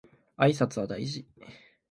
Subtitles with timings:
[0.37, 1.27] 挨拶は大事